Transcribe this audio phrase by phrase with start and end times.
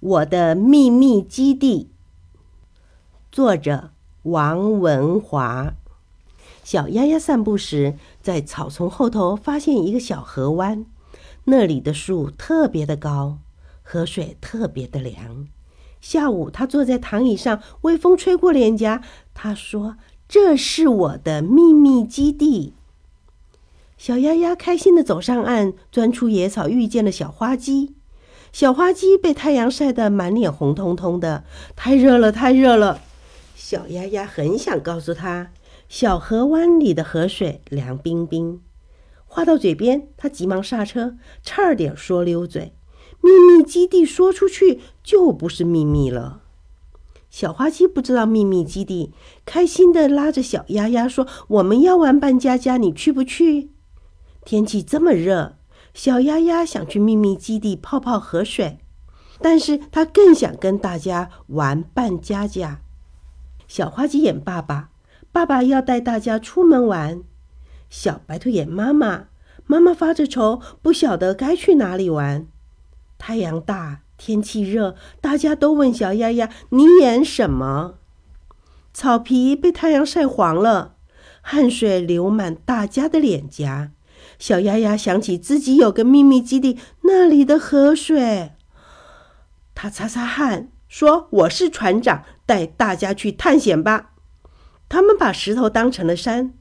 [0.00, 1.88] 我的秘密基地，
[3.32, 3.92] 作者
[4.24, 5.72] 王文华。
[6.62, 10.84] 小丫丫散步时，在草丛后头发现一个小河湾，
[11.44, 13.38] 那里的树特别的高，
[13.82, 15.48] 河水特别的凉。
[16.02, 19.02] 下午，他坐在躺椅上，微风吹过脸颊。
[19.32, 19.96] 他说
[20.28, 22.74] ：“这是我的秘密基地。”
[23.96, 27.95] 小丫丫开心的走上岸，钻出野草，遇见了小花鸡。
[28.58, 31.44] 小花鸡被太阳晒得满脸红彤彤的，
[31.76, 33.02] 太热了，太热了。
[33.54, 35.50] 小丫丫很想告诉他，
[35.90, 38.62] 小河湾里的河水凉冰冰。
[39.26, 42.72] 话到嘴边，他急忙刹车，差点说溜嘴。
[43.20, 46.40] 秘密基地说出去就不是秘密了。
[47.28, 49.12] 小花鸡不知道秘密基地，
[49.44, 53.68] 开心的拉着小丫丫说：“我们要玩扮家家，你去不去？”
[54.46, 55.56] 天气这么热。
[55.96, 58.78] 小丫丫想去秘密基地泡泡河水，
[59.40, 62.82] 但是他更想跟大家玩扮家家。
[63.66, 64.90] 小花鸡眼爸爸，
[65.32, 67.22] 爸爸要带大家出门玩。
[67.88, 69.28] 小白兔眼妈妈，
[69.64, 72.46] 妈妈发着愁，不晓得该去哪里玩。
[73.16, 77.94] 太阳大，天气热，大家都问小丫丫：“你演什么？”
[78.92, 80.96] 草皮被太阳晒黄了，
[81.40, 83.92] 汗水流满大家的脸颊。
[84.38, 88.52] 小丫丫想起自己有个秘密基地，那里的河水。
[89.74, 94.12] 他擦擦汗，说：“我是船长，带大家去探险吧。”
[94.88, 96.54] 他们把石头当成了山，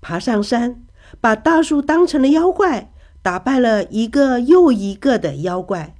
[0.00, 0.84] 爬上山，
[1.20, 5.94] 把大树当成了妖怪，打败了一个又一个的妖怪。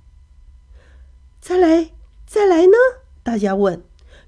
[1.41, 1.91] 再来，
[2.27, 2.77] 再来呢？
[3.23, 3.83] 大家问。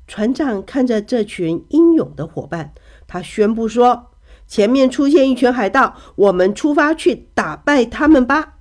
[0.06, 2.72] 船长看着这群英勇的伙伴，
[3.06, 4.12] 他宣布说。
[4.46, 8.54] 前面出现一群海盗，我们出发去打败他们吧。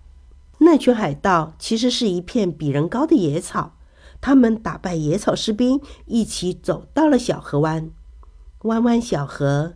[0.59, 3.75] 那群海盗其实是一片比人高的野草，
[4.21, 7.91] 他们打败野草士兵，一起走到了小河湾。
[8.63, 9.73] 弯弯小河，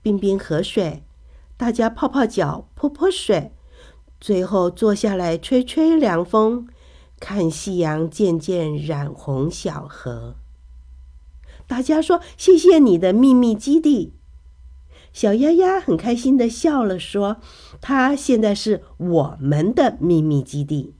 [0.00, 1.02] 冰冰河水，
[1.56, 3.52] 大家泡泡脚，泼泼水，
[4.18, 6.66] 最后坐下来吹吹凉风，
[7.18, 10.36] 看夕阳渐渐染红小河。
[11.66, 14.14] 大家说：“谢谢你的秘密基地。”
[15.12, 17.38] 小丫丫很开心的笑了，说
[17.82, 20.94] ：“它现在是我们的秘密基地。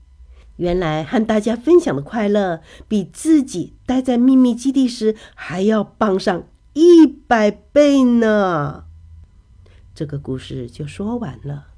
[0.57, 8.83] 原来和大家分享的快乐，比自己待在秘密基地时还要棒上一百倍呢。”
[9.95, 11.70] 这个故事就说完了。